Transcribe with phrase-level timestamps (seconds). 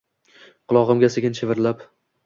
[0.73, 1.89] Qulog’imga sekin shivirlab